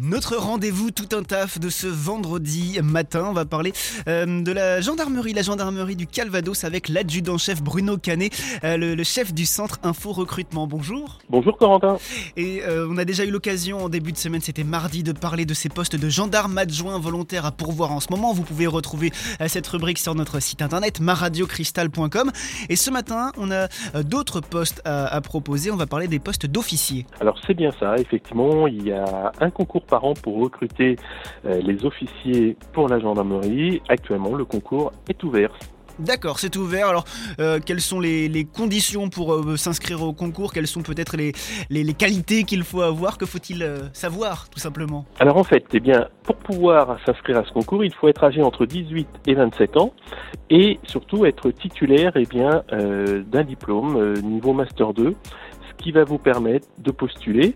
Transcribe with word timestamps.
Notre 0.00 0.36
rendez-vous 0.36 0.90
tout 0.90 1.14
un 1.16 1.22
taf 1.22 1.60
de 1.60 1.68
ce 1.68 1.86
vendredi 1.86 2.78
matin, 2.82 3.26
on 3.28 3.32
va 3.32 3.44
parler 3.44 3.72
euh, 4.08 4.42
de 4.42 4.50
la 4.50 4.80
gendarmerie, 4.80 5.32
la 5.32 5.42
gendarmerie 5.42 5.94
du 5.94 6.06
Calvados 6.06 6.64
avec 6.64 6.88
l'adjudant-chef 6.88 7.62
Bruno 7.62 7.96
Canet, 7.96 8.32
euh, 8.64 8.76
le, 8.76 8.94
le 8.94 9.04
chef 9.04 9.32
du 9.32 9.46
centre 9.46 9.78
Info 9.84 10.10
Recrutement. 10.12 10.66
Bonjour. 10.66 11.18
Bonjour 11.30 11.56
Corentin. 11.56 11.98
Et 12.36 12.62
euh, 12.62 12.88
on 12.90 12.98
a 12.98 13.04
déjà 13.04 13.24
eu 13.24 13.30
l'occasion 13.30 13.84
en 13.84 13.88
début 13.88 14.10
de 14.10 14.16
semaine, 14.16 14.40
c'était 14.40 14.64
mardi, 14.64 15.04
de 15.04 15.12
parler 15.12 15.44
de 15.44 15.54
ces 15.54 15.68
postes 15.68 15.96
de 15.96 16.08
gendarmes 16.08 16.58
adjoints 16.58 16.98
volontaires 16.98 17.46
à 17.46 17.52
pourvoir 17.52 17.92
en 17.92 18.00
ce 18.00 18.08
moment. 18.10 18.32
Vous 18.32 18.42
pouvez 18.42 18.66
retrouver 18.66 19.12
cette 19.46 19.66
rubrique 19.68 19.98
sur 19.98 20.14
notre 20.14 20.40
site 20.40 20.62
internet 20.62 20.98
maradiocristal.com. 20.98 22.32
Et 22.68 22.76
ce 22.76 22.90
matin, 22.90 23.30
on 23.36 23.50
a 23.52 23.68
d'autres 24.02 24.40
postes 24.40 24.82
à, 24.84 25.06
à 25.06 25.20
proposer. 25.20 25.70
On 25.70 25.76
va 25.76 25.86
parler 25.86 26.08
des 26.08 26.18
postes 26.18 26.46
d'officiers. 26.46 27.06
Alors 27.20 27.38
c'est 27.46 27.54
bien 27.54 27.70
ça, 27.78 27.96
effectivement, 27.96 28.66
il 28.66 28.86
y 28.86 28.92
a 28.92 29.32
un 29.40 29.50
concours 29.50 29.83
par 29.84 30.04
an 30.04 30.14
pour 30.14 30.40
recruter 30.40 30.96
euh, 31.44 31.60
les 31.60 31.84
officiers 31.84 32.56
pour 32.72 32.88
la 32.88 32.98
gendarmerie. 32.98 33.82
Actuellement, 33.88 34.34
le 34.34 34.44
concours 34.44 34.92
est 35.08 35.22
ouvert. 35.22 35.52
D'accord, 35.98 36.40
c'est 36.40 36.56
ouvert. 36.56 36.88
Alors, 36.88 37.04
euh, 37.38 37.60
quelles 37.64 37.80
sont 37.80 38.00
les, 38.00 38.28
les 38.28 38.44
conditions 38.44 39.08
pour 39.08 39.32
euh, 39.32 39.56
s'inscrire 39.56 40.02
au 40.02 40.12
concours? 40.12 40.52
Quelles 40.52 40.66
sont 40.66 40.82
peut-être 40.82 41.16
les, 41.16 41.32
les, 41.70 41.84
les 41.84 41.94
qualités 41.94 42.42
qu'il 42.42 42.64
faut 42.64 42.82
avoir? 42.82 43.16
Que 43.16 43.26
faut-il 43.26 43.62
euh, 43.62 43.78
savoir, 43.92 44.48
tout 44.50 44.58
simplement? 44.58 45.04
Alors 45.20 45.36
en 45.36 45.44
fait, 45.44 45.64
eh 45.72 45.78
bien, 45.78 46.08
pour 46.24 46.34
pouvoir 46.36 46.98
s'inscrire 47.06 47.38
à 47.38 47.44
ce 47.44 47.52
concours, 47.52 47.84
il 47.84 47.94
faut 47.94 48.08
être 48.08 48.24
âgé 48.24 48.42
entre 48.42 48.66
18 48.66 49.06
et 49.28 49.34
27 49.34 49.76
ans 49.76 49.92
et 50.50 50.80
surtout 50.82 51.26
être 51.26 51.50
titulaire 51.52 52.12
eh 52.16 52.26
bien, 52.26 52.62
d'un 52.70 53.44
diplôme 53.44 54.20
niveau 54.20 54.52
Master 54.52 54.92
2, 54.92 55.14
ce 55.52 55.53
qui 55.78 55.92
va 55.92 56.04
vous 56.04 56.18
permettre 56.18 56.66
de 56.78 56.90
postuler. 56.90 57.54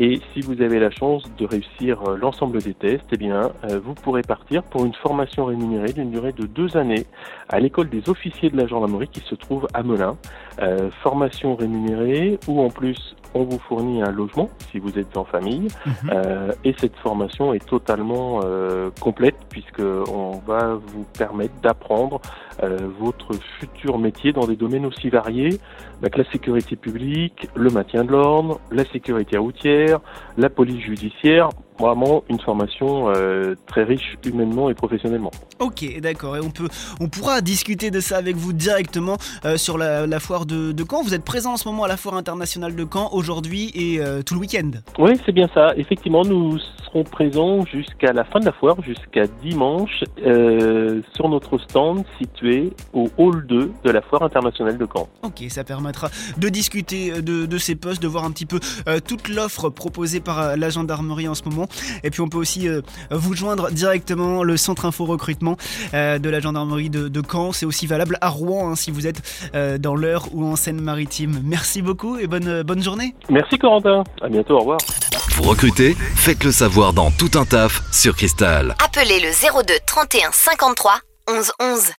Et 0.00 0.20
si 0.32 0.40
vous 0.40 0.60
avez 0.60 0.80
la 0.80 0.90
chance 0.90 1.22
de 1.38 1.46
réussir 1.46 2.02
euh, 2.02 2.16
l'ensemble 2.16 2.60
des 2.60 2.74
tests, 2.74 3.06
eh 3.12 3.16
bien, 3.16 3.52
euh, 3.70 3.78
vous 3.78 3.94
pourrez 3.94 4.22
partir 4.22 4.64
pour 4.64 4.84
une 4.84 4.94
formation 4.94 5.44
rémunérée 5.44 5.92
d'une 5.92 6.10
durée 6.10 6.32
de 6.32 6.46
deux 6.46 6.76
années 6.76 7.06
à 7.48 7.60
l'école 7.60 7.88
des 7.88 8.08
officiers 8.08 8.50
de 8.50 8.56
la 8.56 8.66
gendarmerie 8.66 9.06
qui 9.06 9.20
se 9.20 9.36
trouve 9.36 9.68
à 9.72 9.84
Melun. 9.84 10.16
Euh, 10.60 10.90
formation 11.02 11.54
rémunérée 11.54 12.40
où 12.48 12.60
en 12.60 12.70
plus 12.70 13.14
on 13.34 13.44
vous 13.44 13.58
fournit 13.58 14.02
un 14.02 14.10
logement 14.10 14.48
si 14.70 14.78
vous 14.78 14.98
êtes 14.98 15.16
en 15.16 15.24
famille. 15.24 15.68
Euh, 16.12 16.52
et 16.64 16.74
cette 16.78 16.96
formation 16.96 17.54
est 17.54 17.64
totalement 17.64 18.40
euh, 18.44 18.90
complète 19.00 19.36
puisque 19.50 19.80
on 19.80 20.40
va 20.46 20.74
vous 20.74 21.04
permettre 21.16 21.54
d'apprendre 21.62 22.20
euh, 22.62 22.78
votre 22.98 23.32
futur 23.58 23.98
métier 23.98 24.32
dans 24.32 24.46
des 24.46 24.56
domaines 24.56 24.86
aussi 24.86 25.08
variés 25.08 25.58
bah, 26.00 26.08
que 26.10 26.18
la 26.18 26.30
sécurité 26.30 26.76
publique, 26.76 27.48
le 27.54 27.70
maintien 27.70 28.04
de 28.04 28.12
l'ordre, 28.12 28.60
la 28.70 28.84
sécurité 28.84 29.38
routière, 29.38 30.00
la 30.36 30.50
police 30.50 30.82
judiciaire. 30.82 31.48
Vraiment 31.78 32.22
une 32.28 32.38
formation 32.38 33.08
euh, 33.08 33.56
très 33.66 33.82
riche 33.82 34.16
humainement 34.24 34.70
et 34.70 34.74
professionnellement. 34.74 35.32
Ok, 35.58 35.84
d'accord. 36.00 36.36
Et 36.36 36.40
on 36.40 36.50
peut, 36.50 36.68
on 37.00 37.08
pourra 37.08 37.40
discuter 37.40 37.90
de 37.90 37.98
ça 37.98 38.16
avec 38.16 38.36
vous 38.36 38.52
directement 38.52 39.16
euh, 39.44 39.56
sur 39.56 39.76
la, 39.76 40.06
la 40.06 40.20
foire 40.20 40.46
de, 40.46 40.70
de 40.70 40.84
Caen. 40.88 41.02
Vous 41.02 41.14
êtes 41.14 41.24
présent 41.24 41.54
en 41.54 41.56
ce 41.56 41.68
moment 41.68 41.82
à 41.82 41.88
la 41.88 41.96
foire 41.96 42.14
internationale 42.14 42.76
de 42.76 42.86
Caen 42.90 43.08
aujourd'hui 43.12 43.72
et 43.74 43.98
euh, 43.98 44.22
tout 44.22 44.34
le 44.34 44.40
week-end. 44.40 44.70
Oui, 44.98 45.18
c'est 45.26 45.32
bien 45.32 45.48
ça. 45.52 45.72
Effectivement, 45.76 46.24
nous 46.24 46.58
serons 46.86 47.02
présents 47.02 47.66
jusqu'à 47.66 48.12
la 48.12 48.22
fin 48.22 48.38
de 48.38 48.44
la 48.44 48.52
foire, 48.52 48.80
jusqu'à 48.82 49.26
dimanche, 49.42 50.04
sur 51.14 51.28
notre 51.28 51.58
stand 51.58 52.04
situé 52.18 52.72
au 52.92 53.08
hall 53.18 53.44
2 53.46 53.72
de 53.82 53.90
la 53.90 54.00
foire 54.00 54.22
internationale 54.22 54.78
de 54.78 54.86
Caen. 54.86 55.08
Ok, 55.24 55.42
ça 55.48 55.64
permettra 55.64 56.08
de 56.38 56.48
discuter 56.48 57.20
de, 57.20 57.46
de 57.46 57.58
ces 57.58 57.74
postes, 57.74 58.00
de 58.00 58.06
voir 58.06 58.24
un 58.24 58.30
petit 58.30 58.46
peu 58.46 58.60
toute 59.06 59.28
l'offre 59.28 59.70
proposée 59.70 60.20
par 60.20 60.56
la 60.56 60.70
gendarmerie 60.70 61.26
en 61.26 61.34
ce 61.34 61.42
moment. 61.48 61.63
Et 62.02 62.10
puis 62.10 62.20
on 62.20 62.28
peut 62.28 62.38
aussi 62.38 62.68
euh, 62.68 62.80
vous 63.10 63.34
joindre 63.34 63.70
directement 63.70 64.42
le 64.42 64.56
centre 64.56 64.84
info 64.84 65.04
recrutement 65.04 65.56
euh, 65.92 66.18
de 66.18 66.28
la 66.30 66.40
gendarmerie 66.40 66.90
de, 66.90 67.08
de 67.08 67.22
Caen. 67.30 67.52
C'est 67.52 67.66
aussi 67.66 67.86
valable 67.86 68.18
à 68.20 68.28
Rouen 68.28 68.70
hein, 68.70 68.76
si 68.76 68.90
vous 68.90 69.06
êtes 69.06 69.22
euh, 69.54 69.78
dans 69.78 69.94
l'heure 69.94 70.26
ou 70.32 70.44
en 70.44 70.56
Seine-Maritime. 70.56 71.40
Merci 71.44 71.82
beaucoup 71.82 72.18
et 72.18 72.26
bonne, 72.26 72.62
bonne 72.62 72.82
journée. 72.82 73.14
Merci 73.28 73.58
Corentin. 73.58 74.04
À 74.22 74.28
bientôt. 74.28 74.56
Au 74.56 74.60
revoir. 74.60 74.78
Vous 75.36 75.42
recrutez 75.44 75.96
Faites 76.14 76.44
le 76.44 76.52
savoir 76.52 76.92
dans 76.92 77.10
Tout 77.10 77.38
un 77.38 77.44
taf 77.44 77.82
sur 77.92 78.14
Cristal. 78.16 78.74
Appelez 78.84 79.20
le 79.20 79.30
02 79.30 79.74
31 79.86 80.30
53 80.32 80.92
11 81.28 81.52
11. 81.60 81.92